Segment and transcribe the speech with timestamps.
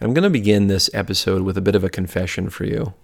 [0.00, 2.94] I'm going to begin this episode with a bit of a confession for you.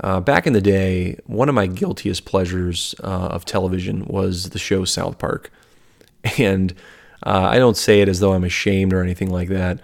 [0.00, 4.58] Uh, back in the day, one of my guiltiest pleasures uh, of television was the
[4.58, 5.50] show South Park.
[6.38, 6.72] And
[7.22, 9.80] uh, I don't say it as though I'm ashamed or anything like that.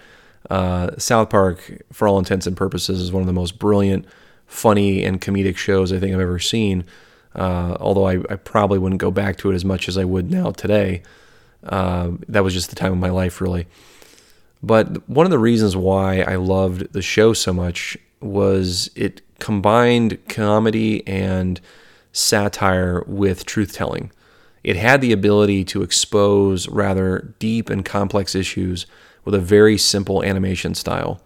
[0.48, 4.06] Uh, South Park, for all intents and purposes, is one of the most brilliant,
[4.46, 6.84] funny, and comedic shows I think I've ever seen.
[7.34, 10.30] Uh, although I, I, probably wouldn't go back to it as much as I would
[10.30, 11.02] now today.
[11.62, 13.66] Uh, that was just the time of my life, really.
[14.62, 20.18] But one of the reasons why I loved the show so much was it combined
[20.28, 21.60] comedy and
[22.12, 24.12] satire with truth telling.
[24.62, 28.84] It had the ability to expose rather deep and complex issues
[29.24, 31.22] with a very simple animation style.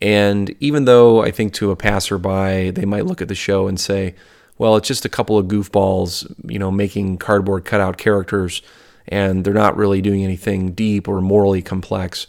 [0.00, 3.80] And even though I think to a passerby, they might look at the show and
[3.80, 4.14] say,
[4.58, 8.62] well, it's just a couple of goofballs, you know, making cardboard cutout characters
[9.08, 12.26] and they're not really doing anything deep or morally complex.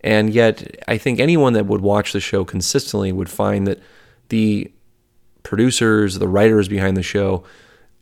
[0.00, 3.80] And yet, I think anyone that would watch the show consistently would find that
[4.28, 4.70] the
[5.42, 7.44] producers, the writers behind the show,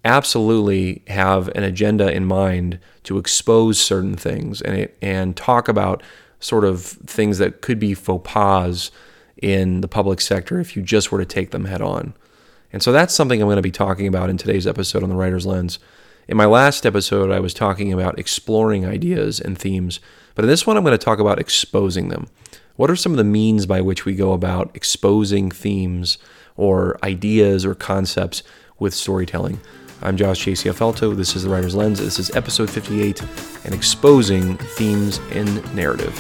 [0.05, 6.03] absolutely have an agenda in mind to expose certain things and it, and talk about
[6.39, 8.91] sort of things that could be faux pas
[9.43, 12.15] in the public sector if you just were to take them head on.
[12.73, 15.17] And so that's something I'm going to be talking about in today's episode on the
[15.17, 15.79] Writer's Lens.
[16.29, 20.01] In my last episode, I was talking about exploring ideas and themes,
[20.37, 22.29] but in this one, I'm going to talk about exposing them.
[22.77, 26.19] What are some of the means by which we go about exposing themes
[26.59, 28.43] or ideas or concepts
[28.79, 29.59] with storytelling?
[30.03, 31.17] I'm Josh Ciesiafelto.
[31.17, 32.01] This is The Writer's Lens.
[32.01, 33.23] This is episode 58
[33.65, 36.15] and exposing themes in narrative.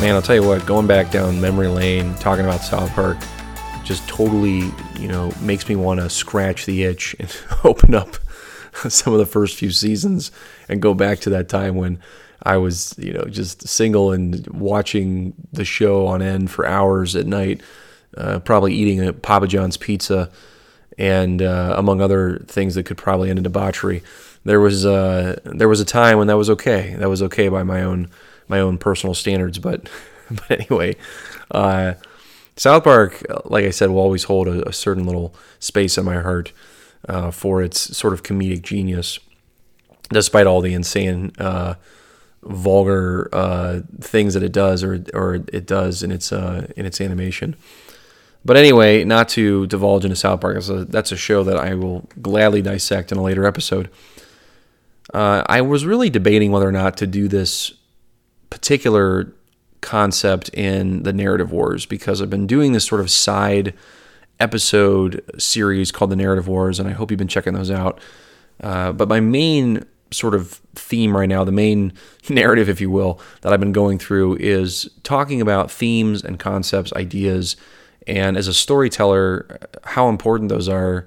[0.00, 3.16] Man, I'll tell you what, going back down memory lane, talking about South Park,
[3.84, 7.32] just totally, you know, makes me want to scratch the itch and
[7.64, 8.16] open up
[8.88, 10.30] some of the first few seasons
[10.68, 12.00] and go back to that time when
[12.42, 17.26] I was, you know, just single and watching the show on end for hours at
[17.26, 17.62] night,
[18.16, 20.30] uh, probably eating a Papa John's pizza
[20.98, 24.02] and uh, among other things that could probably end in debauchery.
[24.44, 26.94] There was uh, there was a time when that was okay.
[26.98, 28.10] That was okay by my own
[28.46, 29.58] my own personal standards.
[29.58, 29.88] But
[30.30, 30.96] but anyway,
[31.50, 31.94] uh,
[32.56, 36.20] South Park, like I said, will always hold a, a certain little space in my
[36.20, 36.52] heart
[37.08, 39.18] uh, for its sort of comedic genius,
[40.10, 41.74] despite all the insane, uh,
[42.42, 47.00] vulgar uh, things that it does or or it does in its uh, in its
[47.00, 47.56] animation.
[48.44, 51.74] But anyway, not to divulge into South Park, that's a, that's a show that I
[51.74, 53.88] will gladly dissect in a later episode.
[55.12, 57.72] Uh, I was really debating whether or not to do this
[58.50, 59.32] particular
[59.80, 63.74] concept in the narrative wars because I've been doing this sort of side
[64.40, 68.00] episode series called the narrative wars, and I hope you've been checking those out.
[68.62, 71.92] Uh, but my main sort of theme right now, the main
[72.28, 76.92] narrative, if you will, that I've been going through is talking about themes and concepts,
[76.94, 77.56] ideas,
[78.06, 81.06] and as a storyteller, how important those are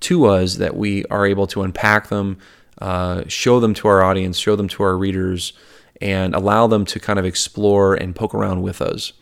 [0.00, 2.38] to us that we are able to unpack them,
[2.80, 5.52] uh, show them to our audience, show them to our readers,
[6.00, 9.12] and allow them to kind of explore and poke around with us.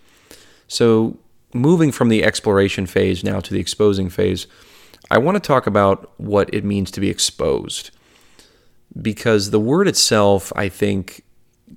[0.68, 1.16] So,
[1.60, 4.46] moving from the exploration phase now to the exposing phase,
[5.10, 7.90] I want to talk about what it means to be exposed.
[9.00, 11.22] Because the word itself, I think,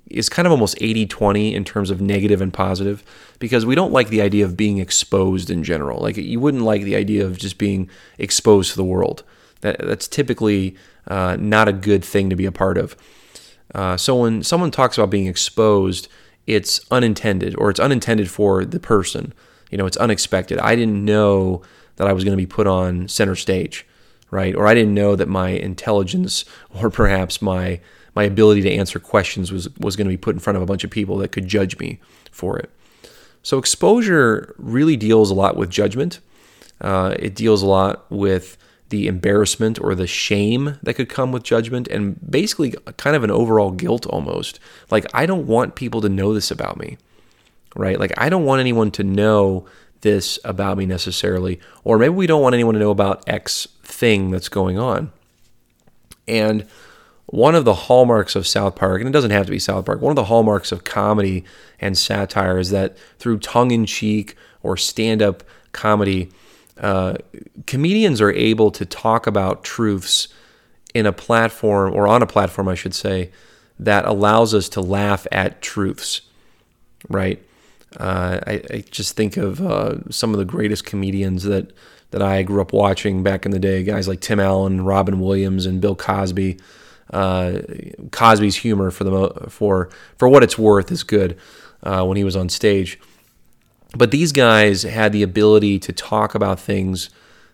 [0.06, 3.02] is kind of almost 80 20 in terms of negative and positive
[3.38, 6.00] because we don't like the idea of being exposed in general.
[6.00, 9.22] Like, you wouldn't like the idea of just being exposed to the world.
[9.60, 10.76] That, that's typically
[11.06, 12.96] uh, not a good thing to be a part of.
[13.74, 16.08] Uh, so when someone talks about being exposed,
[16.46, 19.32] it's unintended or it's unintended for the person.
[19.70, 20.58] You know, it's unexpected.
[20.58, 21.62] I didn't know
[21.96, 23.86] that I was going to be put on center stage,
[24.30, 24.54] right?
[24.54, 26.44] Or I didn't know that my intelligence
[26.80, 27.80] or perhaps my
[28.16, 30.66] my ability to answer questions was was going to be put in front of a
[30.66, 32.00] bunch of people that could judge me
[32.30, 32.70] for it.
[33.42, 36.20] So exposure really deals a lot with judgment.
[36.80, 38.56] Uh, it deals a lot with
[38.90, 43.30] the embarrassment or the shame that could come with judgment and basically kind of an
[43.30, 44.58] overall guilt almost.
[44.90, 46.98] Like, I don't want people to know this about me,
[47.76, 47.98] right?
[47.98, 49.66] Like, I don't want anyone to know
[50.00, 51.60] this about me necessarily.
[51.84, 55.12] Or maybe we don't want anyone to know about X thing that's going on.
[56.26, 56.66] And
[57.26, 60.00] one of the hallmarks of South Park, and it doesn't have to be South Park,
[60.00, 61.44] one of the hallmarks of comedy
[61.78, 66.30] and satire is that through tongue in cheek or stand up comedy,
[66.78, 67.14] uh,
[67.66, 70.28] comedians are able to talk about truths
[70.92, 73.30] in a platform, or on a platform, I should say,
[73.78, 76.22] that allows us to laugh at truths,
[77.08, 77.40] right?
[77.98, 81.72] Uh, I, I, just think of uh, some of the greatest comedians that
[82.12, 85.66] that I grew up watching back in the day, guys like Tim Allen, Robin Williams,
[85.66, 86.58] and Bill Cosby.
[87.12, 87.62] Uh,
[88.12, 91.36] Cosby's humor for the for for what it's worth is good
[91.82, 92.98] uh, when he was on stage.
[93.96, 97.10] But these guys had the ability to talk about things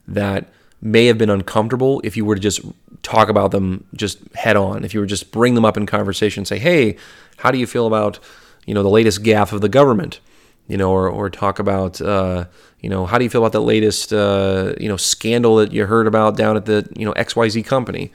[0.07, 2.61] that may have been uncomfortable if you were to just
[3.03, 4.85] talk about them just head on.
[4.85, 6.97] If you were just bring them up in conversation, say, "Hey,
[7.39, 8.19] how do you feel about
[8.67, 10.21] you know the latest gaffe of the government?"
[10.69, 12.47] You know, or or talk about uh,
[12.81, 15.87] you know how do you feel about the latest uh, you know scandal that you
[15.87, 18.13] heard about down at the you know X Y Z company,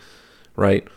[0.55, 0.87] right?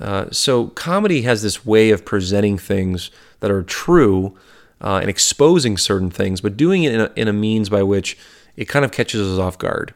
[0.00, 3.10] Uh, so comedy has this way of presenting things
[3.40, 4.36] that are true
[4.80, 8.18] uh, and exposing certain things, but doing it in a, in a means by which
[8.56, 9.94] it kind of catches us off guard.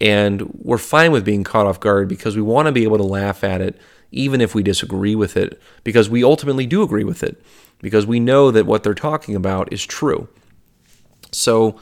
[0.00, 3.04] And we're fine with being caught off guard because we want to be able to
[3.04, 3.76] laugh at it,
[4.14, 7.42] even if we disagree with it, because we ultimately do agree with it,
[7.80, 10.28] because we know that what they're talking about is true.
[11.32, 11.78] So,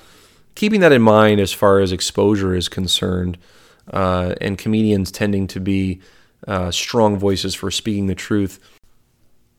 [0.54, 3.38] keeping that in mind as far as exposure is concerned,
[3.92, 6.00] uh, and comedians tending to be
[6.46, 8.58] uh, strong voices for speaking the truth.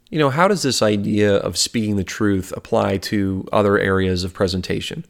[0.10, 4.34] You know, how does this idea of speaking the truth apply to other areas of
[4.34, 5.06] presentation?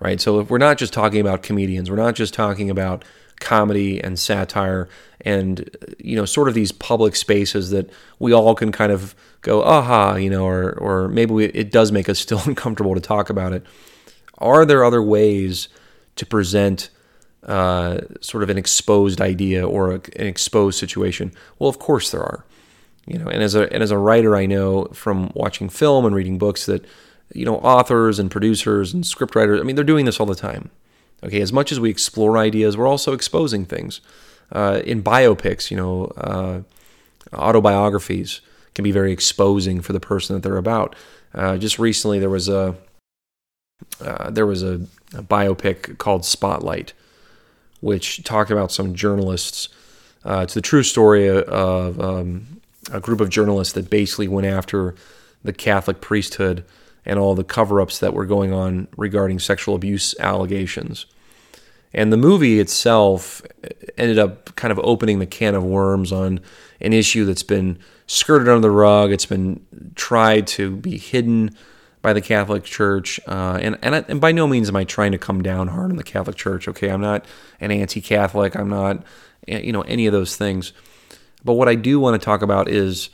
[0.00, 0.20] Right.
[0.20, 3.04] So if we're not just talking about comedians, we're not just talking about
[3.42, 4.88] comedy and satire
[5.20, 5.68] and
[5.98, 10.14] you know sort of these public spaces that we all can kind of go aha
[10.14, 13.52] you know or or maybe we, it does make us still uncomfortable to talk about
[13.52, 13.66] it
[14.38, 15.68] are there other ways
[16.16, 16.90] to present
[17.46, 21.32] uh, sort of an exposed idea or a, an exposed situation?
[21.58, 22.44] Well, of course there are.
[23.06, 26.14] You know, and as a and as a writer, I know from watching film and
[26.14, 26.84] reading books that
[27.34, 29.58] you know authors and producers and scriptwriters.
[29.58, 30.70] I mean, they're doing this all the time.
[31.24, 34.00] Okay, as much as we explore ideas, we're also exposing things.
[34.50, 36.60] Uh, in biopics, you know, uh,
[37.32, 38.40] autobiographies
[38.74, 40.94] can be very exposing for the person that they're about.
[41.34, 42.76] Uh, just recently, there was a
[44.00, 44.74] uh, there was a,
[45.14, 46.92] a biopic called Spotlight,
[47.80, 49.68] which talked about some journalists.
[50.24, 52.60] Uh, it's the true story of um,
[52.92, 54.94] a group of journalists that basically went after
[55.42, 56.64] the Catholic priesthood
[57.04, 61.06] and all the cover ups that were going on regarding sexual abuse allegations.
[61.94, 63.42] And the movie itself
[63.98, 66.40] ended up kind of opening the can of worms on
[66.80, 69.12] an issue that's been skirted under the rug.
[69.12, 69.64] It's been
[69.94, 71.56] tried to be hidden
[72.00, 75.18] by the Catholic Church, uh, and and, and by no means am I trying to
[75.18, 76.66] come down hard on the Catholic Church.
[76.66, 77.24] Okay, I'm not
[77.60, 78.56] an anti-Catholic.
[78.56, 79.04] I'm not,
[79.46, 80.72] you know, any of those things.
[81.44, 83.10] But what I do want to talk about is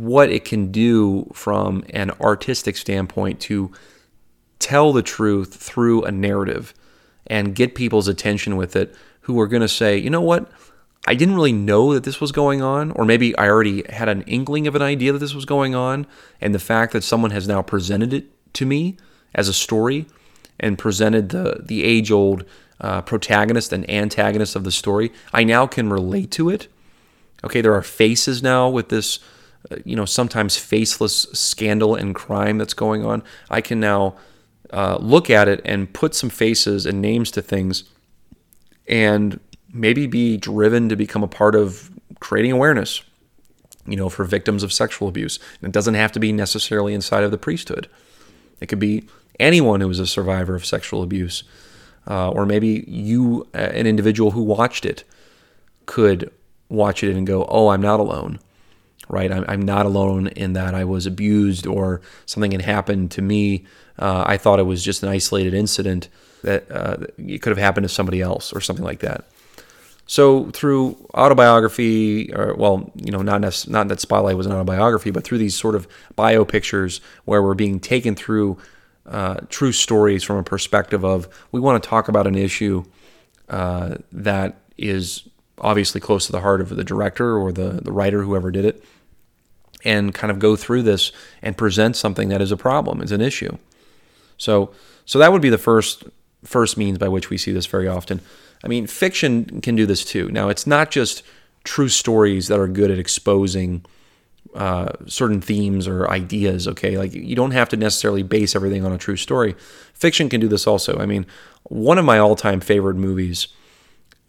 [0.00, 3.72] what it can do from an artistic standpoint to
[4.58, 6.74] tell the truth through a narrative
[7.26, 10.50] and get people's attention with it who are going to say, you know what?
[11.06, 14.22] I didn't really know that this was going on, or maybe I already had an
[14.22, 16.06] inkling of an idea that this was going on,
[16.40, 18.96] and the fact that someone has now presented it to me
[19.34, 20.06] as a story
[20.58, 22.44] and presented the the age old
[22.80, 26.68] uh, protagonist and antagonist of the story, I now can relate to it.
[27.42, 29.18] Okay, there are faces now with this,
[29.84, 33.22] you know, sometimes faceless scandal and crime that's going on.
[33.50, 34.16] I can now
[34.70, 37.84] uh, look at it and put some faces and names to things,
[38.86, 39.40] and
[39.72, 41.90] maybe be driven to become a part of
[42.20, 43.02] creating awareness,
[43.86, 45.38] you know, for victims of sexual abuse.
[45.60, 47.88] And it doesn't have to be necessarily inside of the priesthood.
[48.60, 49.04] It could be
[49.40, 51.44] anyone who is a survivor of sexual abuse,
[52.08, 55.04] uh, or maybe you, uh, an individual who watched it,
[55.86, 56.30] could
[56.68, 58.38] watch it and go, "Oh, I'm not alone."
[59.08, 63.22] Right, I'm, I'm not alone in that I was abused or something had happened to
[63.22, 63.64] me.
[63.98, 66.08] Uh, I thought it was just an isolated incident
[66.42, 69.26] that uh, it could have happened to somebody else or something like that.
[70.06, 75.24] So through autobiography, or well, you know, not not that Spotlight was an autobiography, but
[75.24, 78.58] through these sort of bio pictures where we're being taken through
[79.06, 82.84] uh, true stories from a perspective of we want to talk about an issue
[83.48, 85.26] uh, that is
[85.58, 88.84] obviously close to the heart of the director or the the writer, whoever did it,
[89.84, 91.12] and kind of go through this
[91.42, 93.56] and present something that is a problem, is an issue.
[94.38, 94.72] So
[95.04, 96.04] so that would be the first
[96.44, 98.20] first means by which we see this very often.
[98.62, 100.30] I mean, fiction can do this too.
[100.30, 101.22] Now, it's not just
[101.64, 103.84] true stories that are good at exposing
[104.54, 106.96] uh, certain themes or ideas, okay?
[106.96, 109.54] Like, you don't have to necessarily base everything on a true story.
[109.94, 110.98] Fiction can do this also.
[110.98, 111.26] I mean,
[111.64, 113.48] one of my all time favorite movies.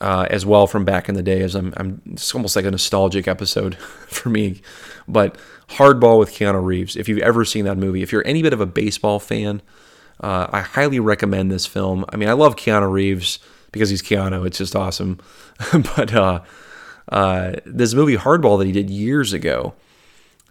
[0.01, 2.71] Uh, as well from back in the day, as I'm, I'm, it's almost like a
[2.71, 3.75] nostalgic episode
[4.07, 4.61] for me.
[5.07, 5.37] But
[5.69, 6.95] Hardball with Keanu Reeves.
[6.97, 9.61] If you've ever seen that movie, if you're any bit of a baseball fan,
[10.19, 12.05] uh, I highly recommend this film.
[12.09, 13.39] I mean, I love Keanu Reeves
[13.71, 14.45] because he's Keanu.
[14.45, 15.19] It's just awesome.
[15.95, 16.41] but uh,
[17.09, 19.73] uh, this movie Hardball that he did years ago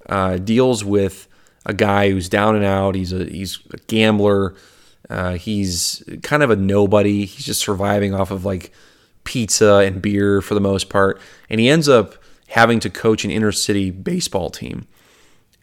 [0.08, 1.28] uh, deals with
[1.66, 2.94] a guy who's down and out.
[2.94, 4.54] He's a he's a gambler.
[5.08, 7.24] Uh, he's kind of a nobody.
[7.24, 8.72] He's just surviving off of like
[9.25, 12.14] pizza and beer for the most part, and he ends up
[12.49, 14.87] having to coach an inner city baseball team.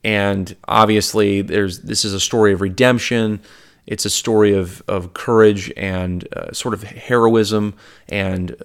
[0.03, 3.39] And obviously, there's this is a story of redemption.
[3.87, 7.75] It's a story of, of courage and uh, sort of heroism
[8.09, 8.55] and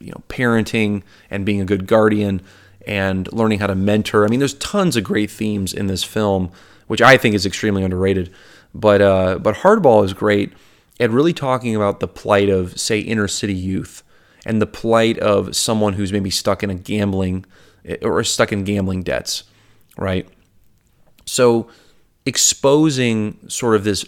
[0.00, 2.42] you know parenting and being a good guardian
[2.86, 4.24] and learning how to mentor.
[4.24, 6.50] I mean, there's tons of great themes in this film,
[6.88, 8.32] which I think is extremely underrated.
[8.74, 10.52] But uh, but Hardball is great
[11.00, 14.02] at really talking about the plight of say inner city youth
[14.46, 17.44] and the plight of someone who's maybe stuck in a gambling
[18.02, 19.44] or stuck in gambling debts,
[19.96, 20.28] right?
[21.26, 21.68] So
[22.26, 24.04] exposing sort of this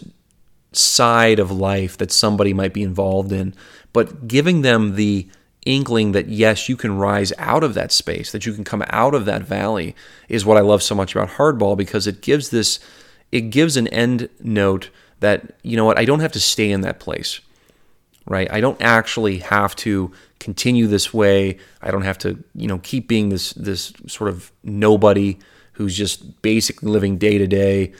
[0.72, 3.54] side of life that somebody might be involved in,
[3.92, 5.28] but giving them the
[5.64, 9.14] inkling that yes, you can rise out of that space, that you can come out
[9.14, 9.94] of that valley
[10.28, 12.78] is what I love so much about hardball because it gives this
[13.32, 16.82] it gives an end note that you know what, I don't have to stay in
[16.82, 17.40] that place.
[18.26, 18.50] Right?
[18.50, 21.58] I don't actually have to continue this way.
[21.82, 25.38] I don't have to, you know, keep being this this sort of nobody
[25.72, 27.92] who's just basically living day to day,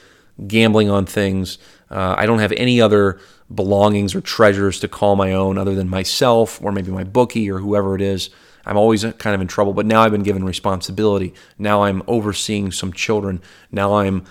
[0.47, 1.57] gambling on things.
[1.91, 3.19] Uh, I don't have any other
[3.53, 7.59] belongings or treasures to call my own other than myself or maybe my bookie or
[7.59, 8.29] whoever it is.
[8.65, 11.33] I'm always kind of in trouble, but now I've been given responsibility.
[11.59, 13.41] Now I'm overseeing some children.
[13.71, 14.25] Now I'm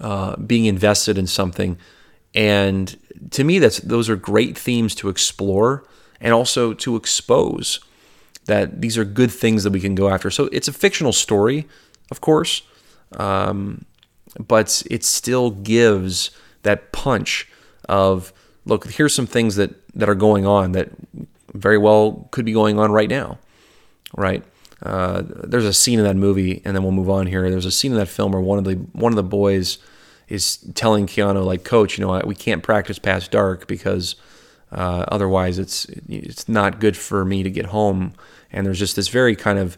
[0.00, 1.78] uh, being invested in something.
[2.36, 2.96] And
[3.30, 5.84] to me, that's those are great themes to explore
[6.20, 7.80] and also to expose
[8.44, 10.30] that these are good things that we can go after.
[10.30, 11.66] So it's a fictional story,
[12.10, 12.62] of course,
[13.16, 13.84] um,
[14.38, 16.30] but it still gives
[16.62, 17.48] that punch
[17.88, 18.32] of
[18.66, 20.90] look, here's some things that, that are going on that
[21.54, 23.38] very well could be going on right now,
[24.16, 24.44] right?
[24.82, 27.48] Uh, there's a scene in that movie, and then we'll move on here.
[27.48, 29.78] There's a scene in that film where one of the one of the boys
[30.28, 34.16] is telling Keanu, like, "Coach, you know, we can't practice past dark because
[34.72, 38.14] uh, otherwise it's it's not good for me to get home."
[38.52, 39.76] And there's just this very kind of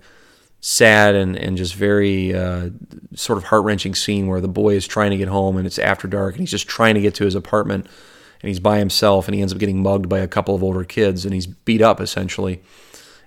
[0.60, 2.70] sad and, and just very uh,
[3.14, 5.78] sort of heart wrenching scene where the boy is trying to get home and it's
[5.78, 7.86] after dark and he's just trying to get to his apartment
[8.42, 10.84] and he's by himself and he ends up getting mugged by a couple of older
[10.84, 12.60] kids and he's beat up essentially.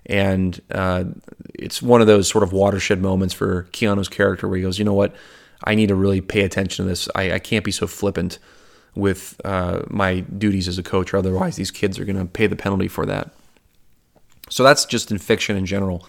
[0.05, 1.05] And uh,
[1.53, 4.85] it's one of those sort of watershed moments for Keanu's character where he goes, you
[4.85, 5.15] know what,
[5.63, 7.07] I need to really pay attention to this.
[7.15, 8.39] I, I can't be so flippant
[8.95, 12.47] with uh, my duties as a coach, or otherwise these kids are going to pay
[12.47, 13.31] the penalty for that.
[14.49, 16.05] So that's just in fiction in general.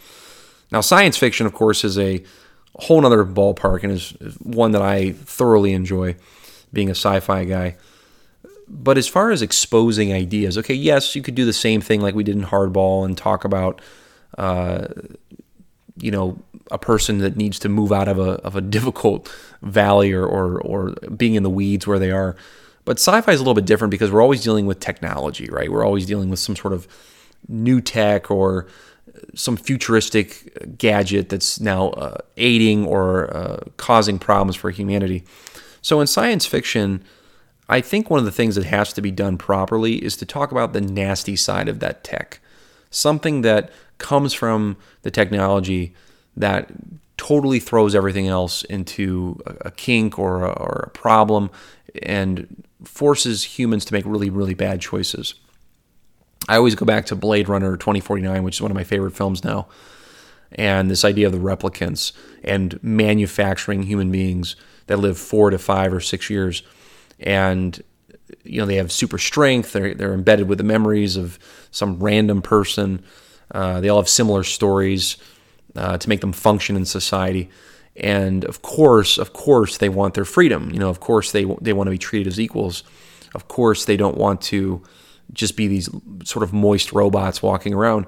[0.72, 2.24] Now, science fiction, of course, is a
[2.76, 4.10] whole other ballpark and is
[4.42, 6.16] one that I thoroughly enjoy
[6.72, 7.76] being a sci fi guy.
[8.68, 12.14] But as far as exposing ideas, okay, yes, you could do the same thing like
[12.14, 13.82] we did in Hardball and talk about,
[14.38, 14.88] uh,
[15.98, 16.38] you know,
[16.72, 20.60] a person that needs to move out of a, of a difficult valley or, or,
[20.60, 22.34] or being in the weeds where they are.
[22.84, 25.70] But sci fi is a little bit different because we're always dealing with technology, right?
[25.70, 26.88] We're always dealing with some sort of
[27.48, 28.66] new tech or
[29.34, 35.24] some futuristic gadget that's now uh, aiding or uh, causing problems for humanity.
[35.80, 37.04] So in science fiction,
[37.68, 40.50] I think one of the things that has to be done properly is to talk
[40.50, 42.40] about the nasty side of that tech.
[42.90, 45.94] Something that comes from the technology
[46.36, 46.70] that
[47.16, 51.50] totally throws everything else into a, kink or a, or a problem
[52.02, 55.34] and forces humans to make really, really bad choices.
[56.48, 59.44] I always go back to Blade Runner 2049, which is one of my favorite films
[59.44, 59.68] now.
[60.50, 62.12] And this idea of the replicants
[62.42, 66.62] and manufacturing human beings that live four to five or six years.
[67.20, 67.80] And,
[68.42, 69.72] you know, they have super strength.
[69.72, 71.38] They're, they're embedded with the memories of
[71.70, 73.04] some random person.
[73.50, 75.16] Uh, they all have similar stories
[75.76, 77.48] uh, to make them function in society.
[77.96, 80.70] And of course, of course, they want their freedom.
[80.70, 82.84] You know, of course, they, they want to be treated as equals.
[83.34, 84.82] Of course, they don't want to
[85.32, 85.88] just be these
[86.24, 88.06] sort of moist robots walking around.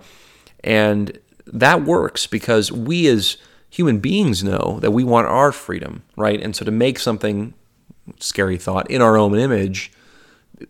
[0.63, 3.37] And that works because we as
[3.71, 6.41] human beings know that we want our freedom, right?
[6.41, 7.55] And so to make something,
[8.21, 9.93] scary thought, in our own image,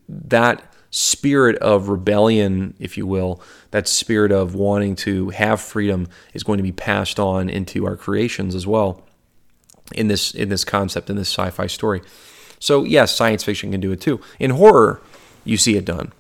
[0.09, 6.45] that spirit of rebellion, if you will, that spirit of wanting to have freedom is
[6.45, 9.03] going to be passed on into our creations as well
[9.93, 12.01] in this in this concept in this sci-fi story.
[12.61, 14.21] So yes, science fiction can do it too.
[14.39, 15.03] In horror,
[15.45, 16.13] you see it done.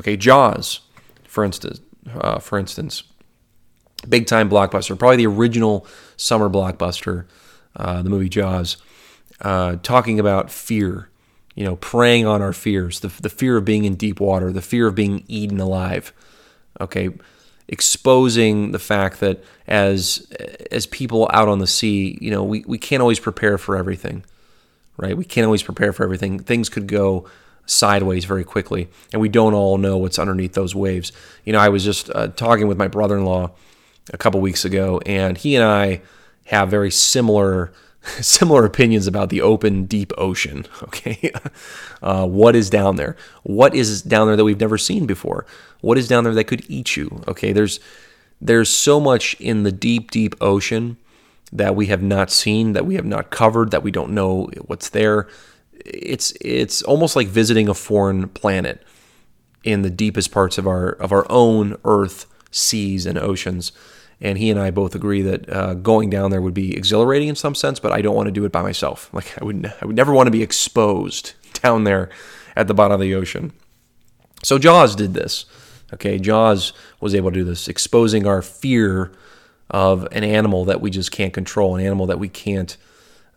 [0.00, 0.80] Okay, Jaws,
[1.22, 1.80] for instance,
[2.12, 3.04] uh, for instance,
[4.08, 7.26] big time blockbuster, probably the original summer blockbuster,
[7.76, 8.76] uh, the movie Jaws,
[9.40, 11.10] uh, talking about fear,
[11.56, 14.62] you know, preying on our fears, the, the fear of being in deep water, the
[14.62, 16.12] fear of being eaten alive.
[16.80, 17.08] Okay,
[17.66, 20.30] exposing the fact that as
[20.70, 24.22] as people out on the sea, you know, we, we can't always prepare for everything,
[24.98, 25.16] right?
[25.16, 26.38] We can't always prepare for everything.
[26.38, 27.26] Things could go
[27.64, 31.10] sideways very quickly, and we don't all know what's underneath those waves.
[31.44, 33.50] You know, I was just uh, talking with my brother-in-law
[34.12, 36.02] a couple weeks ago, and he and I
[36.44, 37.72] have very similar
[38.20, 40.66] similar opinions about the open, deep ocean.
[40.86, 41.32] Okay,
[42.00, 43.16] uh, what is down there?
[43.42, 45.44] What is down there that we've never seen before?
[45.80, 47.22] What is down there that could eat you?
[47.26, 47.80] Okay, there's
[48.40, 50.96] there's so much in the deep, deep ocean
[51.52, 54.90] that we have not seen, that we have not covered, that we don't know what's
[54.90, 55.28] there.
[55.84, 58.82] It's it's almost like visiting a foreign planet
[59.64, 63.72] in the deepest parts of our of our own Earth seas and oceans.
[64.20, 67.36] And he and I both agree that uh, going down there would be exhilarating in
[67.36, 69.10] some sense, but I don't want to do it by myself.
[69.14, 72.10] Like I would, I would never want to be exposed down there
[72.54, 73.52] at the bottom of the ocean.
[74.42, 75.44] So Jaws did this.
[75.94, 79.12] Okay, Jaws was able to do this, exposing our fear
[79.70, 82.76] of an animal that we just can't control, an animal that we can't,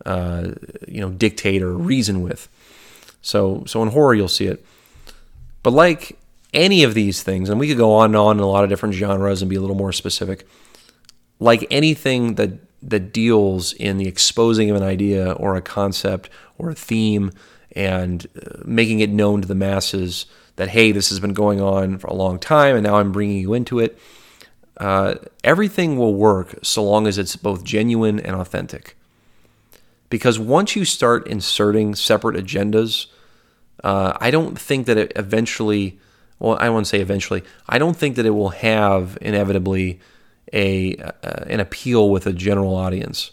[0.04, 0.52] uh,
[0.88, 2.48] you know, dictate or reason with.
[3.22, 4.64] So, so in horror, you'll see it.
[5.62, 6.18] But like
[6.52, 8.70] any of these things, and we could go on and on in a lot of
[8.70, 10.46] different genres and be a little more specific
[11.40, 16.70] like anything that that deals in the exposing of an idea or a concept or
[16.70, 17.30] a theme
[17.72, 21.98] and uh, making it known to the masses that hey this has been going on
[21.98, 23.98] for a long time and now i'm bringing you into it
[24.78, 28.96] uh, everything will work so long as it's both genuine and authentic.
[30.08, 33.06] Because once you start inserting separate agendas
[33.84, 35.98] uh, i don't think that it eventually
[36.38, 39.98] well i won't say eventually i don't think that it will have inevitably
[40.52, 43.32] a uh, an appeal with a general audience.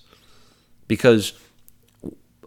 [0.88, 1.34] Because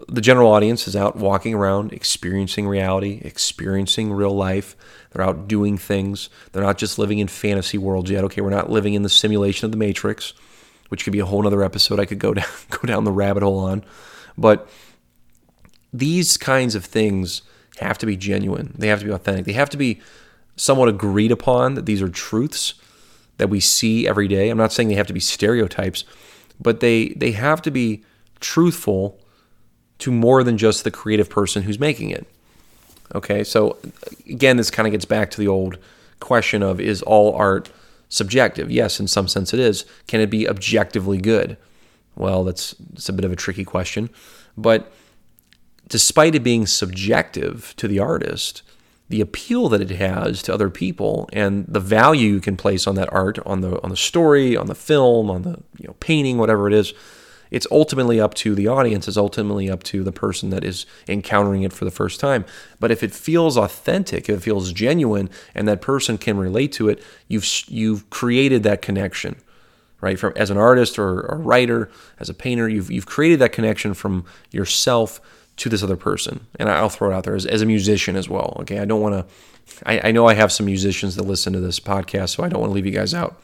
[0.08, 4.76] the general audience is out walking around experiencing reality experiencing real life.
[5.10, 6.30] They're out doing things.
[6.52, 8.24] They're not just living in fantasy worlds yet.
[8.24, 10.32] Okay we're not living in the simulation of the matrix
[10.88, 13.42] which could be a whole other episode i could go down go down the rabbit
[13.42, 13.84] hole on.
[14.38, 14.68] But
[15.92, 17.42] these kinds of things
[17.78, 18.74] have to be genuine.
[18.78, 19.44] They have to be authentic.
[19.44, 20.00] They have to be
[20.56, 22.74] somewhat agreed upon that these are truths
[23.40, 24.50] that we see every day.
[24.50, 26.04] I'm not saying they have to be stereotypes,
[26.60, 28.04] but they they have to be
[28.38, 29.18] truthful
[29.98, 32.26] to more than just the creative person who's making it.
[33.14, 33.78] Okay, so
[34.28, 35.78] again, this kind of gets back to the old
[36.20, 37.70] question of is all art
[38.10, 38.70] subjective?
[38.70, 39.86] Yes, in some sense it is.
[40.06, 41.56] Can it be objectively good?
[42.16, 44.10] Well, that's, that's a bit of a tricky question.
[44.56, 44.92] But
[45.88, 48.62] despite it being subjective to the artist,
[49.10, 52.94] the appeal that it has to other people and the value you can place on
[52.94, 56.38] that art, on the on the story, on the film, on the you know painting,
[56.38, 56.94] whatever it is,
[57.50, 59.08] it's ultimately up to the audience.
[59.08, 62.44] It's ultimately up to the person that is encountering it for the first time.
[62.78, 66.88] But if it feels authentic, if it feels genuine, and that person can relate to
[66.88, 69.36] it, you've you've created that connection
[70.02, 70.18] right?
[70.18, 73.92] From as an artist or a writer, as a painter, you've you've created that connection
[73.92, 75.20] from yourself
[75.60, 76.46] to this other person.
[76.58, 78.56] And I'll throw it out there as, as a musician as well.
[78.60, 78.78] Okay.
[78.78, 79.34] I don't want to,
[79.84, 82.60] I, I know I have some musicians that listen to this podcast, so I don't
[82.60, 83.38] want to leave you guys out.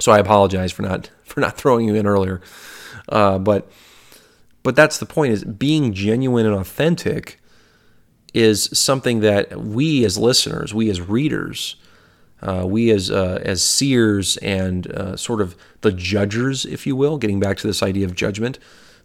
[0.00, 2.42] So I apologize for not, for not throwing you in earlier.
[3.08, 3.72] Uh, but,
[4.62, 7.40] but that's the point is being genuine and authentic
[8.34, 11.76] is something that we as listeners, we as readers,
[12.42, 17.18] uh, we as uh, as seers and uh, sort of the judgers, if you will,
[17.18, 18.58] getting back to this idea of judgment,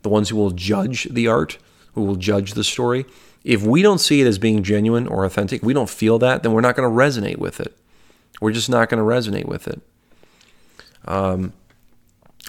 [0.03, 1.57] the ones who will judge the art,
[1.95, 3.05] who will judge the story.
[3.43, 6.51] If we don't see it as being genuine or authentic, we don't feel that, then
[6.51, 7.75] we're not going to resonate with it.
[8.41, 9.81] We're just not going to resonate with it.
[11.05, 11.53] Um,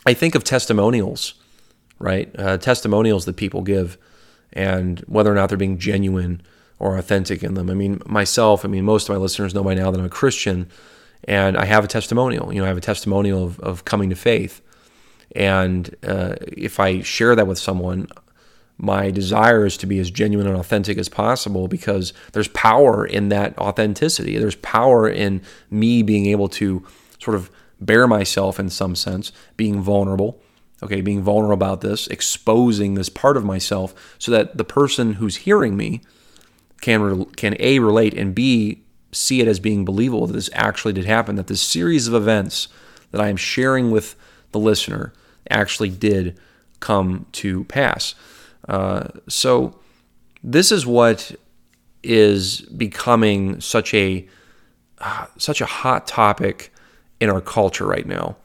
[0.04, 1.35] I think of testimonials,
[1.98, 2.35] right?
[2.38, 3.98] Uh, testimonials that people give,
[4.52, 6.42] and whether or not they're being genuine
[6.78, 7.70] or authentic in them.
[7.70, 10.11] I mean, myself, I mean, most of my listeners know by now that I'm a
[10.11, 10.68] Christian,
[11.24, 12.52] and I have a testimonial.
[12.52, 14.61] You know, I have a testimonial of, of coming to faith.
[15.35, 18.09] And uh, if I share that with someone,
[18.78, 23.30] my desire is to be as genuine and authentic as possible because there's power in
[23.30, 24.36] that authenticity.
[24.36, 26.86] There's power in me being able to
[27.18, 30.40] sort of bare myself in some sense, being vulnerable.
[30.82, 35.36] Okay, being vulnerable about this, exposing this part of myself so that the person who's
[35.36, 36.02] hearing me
[36.82, 41.06] can can A relate and B see it as being believable that this actually did
[41.06, 42.68] happen, that this series of events
[43.10, 44.16] that I am sharing with
[44.52, 45.14] the listener
[45.50, 46.38] actually did
[46.80, 48.14] come to pass.
[48.68, 49.79] Uh, so
[50.42, 51.35] this is what
[52.02, 54.26] is becoming such a
[54.98, 56.72] uh, such a hot topic
[57.20, 58.37] in our culture right now.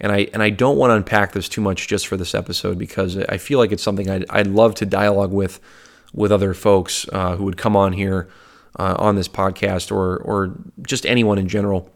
[0.00, 2.78] And I and I don't want to unpack this too much just for this episode
[2.78, 5.60] because I feel like it's something I'd, I'd love to dialogue with
[6.14, 8.28] with other folks uh, who would come on here
[8.78, 11.90] uh, on this podcast or or just anyone in general.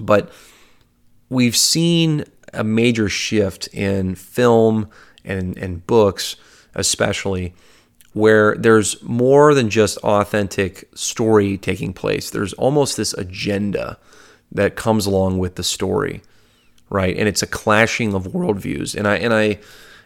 [0.00, 0.30] But
[1.28, 4.88] we've seen a major shift in film
[5.24, 6.36] and and books
[6.78, 7.52] especially,
[8.14, 12.30] where there's more than just authentic story taking place.
[12.30, 13.98] There's almost this agenda
[14.50, 16.22] that comes along with the story,
[16.88, 17.14] right?
[17.18, 18.96] And it's a clashing of worldviews.
[18.96, 19.58] And I and I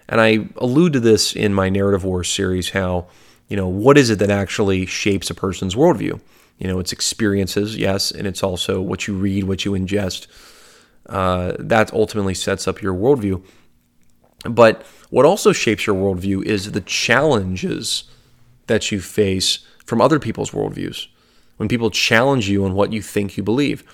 [0.09, 3.07] And I allude to this in my Narrative Wars series how,
[3.49, 6.21] you know, what is it that actually shapes a person's worldview?
[6.59, 10.27] You know, it's experiences, yes, and it's also what you read, what you ingest.
[11.09, 13.43] Uh, that ultimately sets up your worldview.
[14.45, 18.05] But what also shapes your worldview is the challenges
[18.67, 21.07] that you face from other people's worldviews.
[21.59, 23.85] When people challenge you on what you think you believe.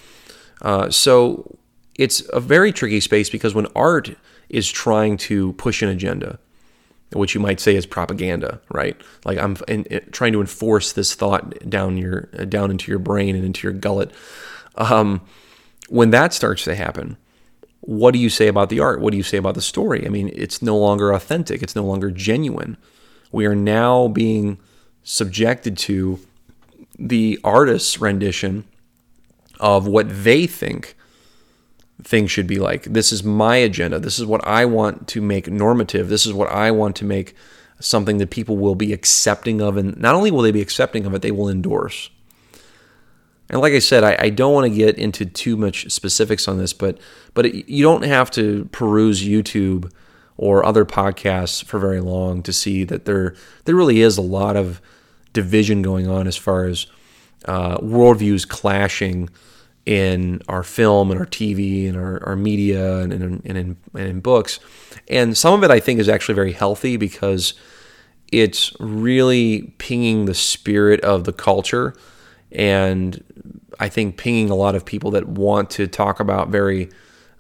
[0.63, 1.59] Uh, so
[1.97, 4.17] it's a very tricky space because when art
[4.49, 6.39] is trying to push an agenda,
[7.13, 8.97] which you might say is propaganda, right?
[9.25, 13.35] Like I'm in, in, trying to enforce this thought down your down into your brain
[13.35, 14.13] and into your gullet.
[14.77, 15.23] Um,
[15.89, 17.17] when that starts to happen,
[17.88, 19.01] what do you say about the art?
[19.01, 20.05] What do you say about the story?
[20.05, 21.62] I mean, it's no longer authentic.
[21.62, 22.77] It's no longer genuine.
[23.33, 24.59] We are now being
[25.05, 26.20] subjected to
[26.98, 28.64] the artist's rendition
[29.59, 30.96] of what they think
[32.03, 32.83] things should be like.
[32.83, 33.98] This is my agenda.
[33.98, 36.11] This is what I want to make normative.
[36.11, 37.35] This is what I want to make
[37.81, 39.79] something that people will be accepting of.
[39.79, 42.11] And not only will they be accepting of it, they will endorse.
[43.51, 46.59] And like I said, I, I don't want to get into too much specifics on
[46.59, 46.99] this, but
[47.35, 49.91] but it, you don't have to peruse YouTube
[50.37, 53.35] or other podcasts for very long to see that there
[53.65, 54.81] there really is a lot of
[55.33, 56.87] division going on as far as
[57.45, 59.31] uh, worldviews clashing
[59.87, 64.07] in our film and our TV and our, our media and, and, and, in, and
[64.07, 64.61] in books.
[65.09, 67.55] And some of it I think is actually very healthy because
[68.31, 71.95] it's really pinging the spirit of the culture
[72.53, 73.23] and
[73.79, 76.91] I think pinging a lot of people that want to talk about very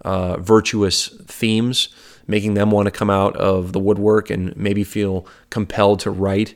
[0.02, 1.88] uh, virtuous themes,
[2.26, 6.54] making them want to come out of the woodwork and maybe feel compelled to write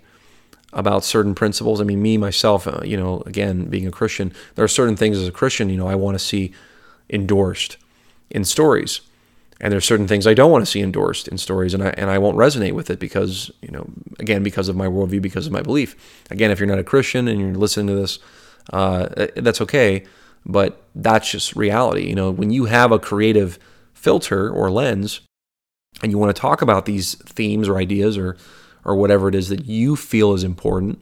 [0.73, 1.81] about certain principles.
[1.81, 5.19] I mean, me myself, uh, you know, again being a Christian, there are certain things
[5.19, 6.53] as a Christian, you know, I want to see
[7.11, 7.77] endorsed
[8.31, 9.01] in stories,
[9.61, 12.11] and there's certain things I don't want to see endorsed in stories, and I and
[12.11, 13.87] I won't resonate with it because you know,
[14.19, 16.23] again, because of my worldview, because of my belief.
[16.31, 18.19] Again, if you're not a Christian and you're listening to this
[18.73, 20.05] uh, eh, that's okay.
[20.45, 22.09] But that's just reality.
[22.09, 23.59] You know, when you have a creative
[23.95, 25.21] filter or lens
[26.03, 28.37] and you want to talk about these themes or ideas or,
[28.85, 31.01] or whatever it is that you feel is important,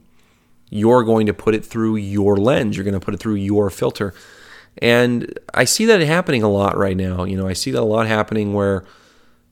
[0.69, 2.77] you're going to put it through your lens.
[2.77, 4.13] You're going to put it through your filter.
[4.77, 7.23] And I see that happening a lot right now.
[7.23, 8.85] You know, I see that a lot happening where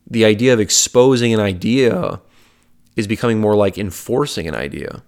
[0.09, 2.21] the idea of exposing an idea
[2.95, 5.03] is becoming more like enforcing an idea.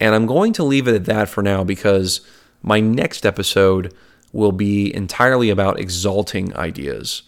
[0.00, 2.20] And I'm going to leave it at that for now because
[2.62, 3.94] my next episode
[4.32, 7.22] will be entirely about exalting ideas.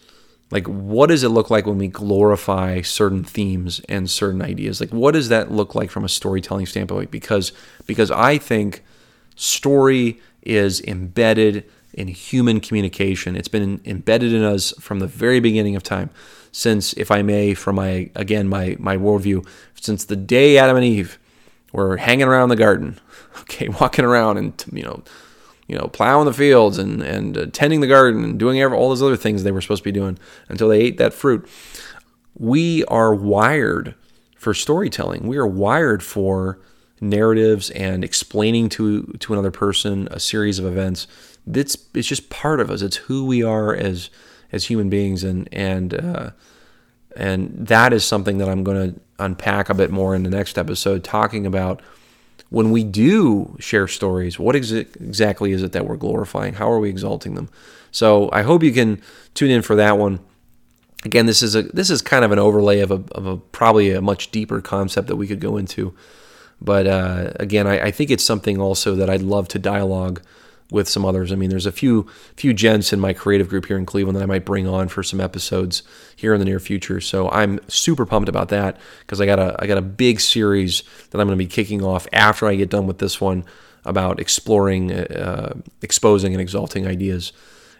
[0.49, 4.79] Like, what does it look like when we glorify certain themes and certain ideas?
[4.79, 7.11] Like, what does that look like from a storytelling standpoint?
[7.11, 7.51] Because,
[7.85, 8.83] because I think
[9.35, 13.35] story is embedded in human communication.
[13.35, 16.09] It's been embedded in us from the very beginning of time.
[16.51, 19.45] Since, if I may, from my again my my worldview,
[19.79, 21.19] since the day Adam and Eve
[21.71, 22.99] were hanging around the garden,
[23.41, 25.03] okay, walking around and you know,
[25.67, 29.03] you know, plowing the fields and and uh, tending the garden and doing all those
[29.03, 30.17] other things they were supposed to be doing
[30.49, 31.47] until they ate that fruit.
[32.37, 33.95] We are wired
[34.37, 35.27] for storytelling.
[35.27, 36.59] We are wired for
[37.01, 41.07] narratives and explaining to to another person a series of events.
[41.45, 42.81] That's it's just part of us.
[42.81, 44.09] It's who we are as
[44.51, 46.31] as human beings, and and uh,
[47.15, 50.57] and that is something that I'm going to unpack a bit more in the next
[50.57, 51.81] episode, talking about
[52.49, 56.53] when we do share stories, what ex- exactly is it that we're glorifying?
[56.53, 57.49] How are we exalting them?
[57.91, 59.01] So I hope you can
[59.33, 60.19] tune in for that one.
[61.03, 63.91] Again, this is a this is kind of an overlay of a, of a probably
[63.91, 65.93] a much deeper concept that we could go into.
[66.59, 70.21] But uh, again, I, I think it's something also that I'd love to dialogue
[70.69, 71.31] with some others.
[71.31, 74.23] I mean, there's a few few gents in my creative group here in Cleveland that
[74.23, 75.83] I might bring on for some episodes
[76.15, 76.99] here in the near future.
[76.99, 80.83] So I'm super pumped about that because I got a I got a big series
[81.11, 83.45] that I'm going to be kicking off after I get done with this one
[83.85, 87.31] about exploring, uh, exposing, and exalting ideas.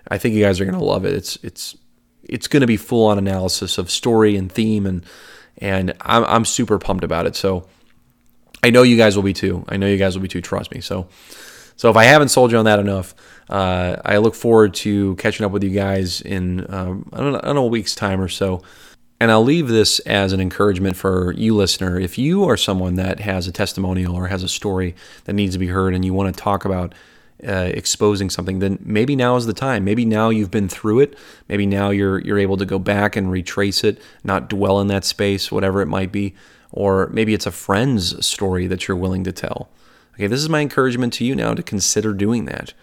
[0.09, 1.13] I think you guys are going to love it.
[1.13, 1.75] It's it's
[2.23, 5.05] it's going to be full on analysis of story and theme and
[5.57, 7.35] and I'm I'm super pumped about it.
[7.35, 7.67] So
[8.63, 9.65] I know you guys will be too.
[9.67, 10.41] I know you guys will be too.
[10.41, 10.79] Trust me.
[10.79, 11.09] So.
[11.77, 13.15] So if I haven't sold you on that enough,
[13.49, 17.39] uh, I look forward to catching up with you guys in um, I, don't know,
[17.41, 18.63] I don't know a week's time or so.
[19.19, 21.99] And I'll leave this as an encouragement for you, listener.
[21.99, 25.59] If you are someone that has a testimonial or has a story that needs to
[25.59, 26.93] be heard and you want to talk about
[27.47, 29.83] uh, exposing something, then maybe now is the time.
[29.83, 31.17] Maybe now you've been through it.
[31.47, 35.05] Maybe now you're you're able to go back and retrace it, not dwell in that
[35.05, 36.35] space, whatever it might be.
[36.71, 39.69] Or maybe it's a friend's story that you're willing to tell.
[40.17, 42.73] Okay, this is my encouragement to you now to consider doing that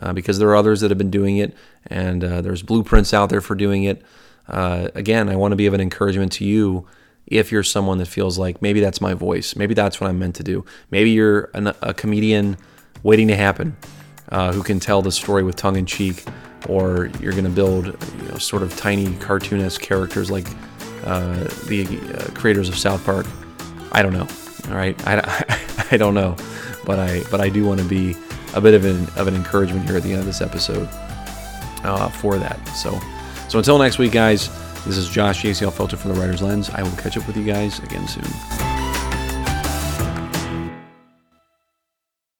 [0.00, 1.54] uh, because there are others that have been doing it
[1.86, 4.02] and uh, there's blueprints out there for doing it.
[4.48, 6.88] uh, again, I want to be of an encouragement to you
[7.28, 10.34] if you're someone that feels like maybe that's my voice, maybe that's what I'm meant
[10.36, 10.64] to do.
[10.90, 12.56] Maybe you're an, a comedian
[13.04, 13.76] waiting to happen
[14.30, 16.24] uh, who can tell the story with tongue in cheek,
[16.68, 20.48] or you're going to build you know, sort of tiny cartoonist characters like
[21.04, 23.26] uh, the uh, creators of South Park.
[23.92, 24.26] I don't know.
[24.68, 26.36] All right, I, I, I don't know,
[26.84, 28.16] but I but I do want to be
[28.54, 30.88] a bit of an of an encouragement here at the end of this episode
[31.84, 32.64] uh, for that.
[32.68, 33.00] So
[33.48, 34.50] so until next week, guys.
[34.84, 36.68] This is Josh, ACL Filter from the Writer's Lens.
[36.70, 38.71] I will catch up with you guys again soon.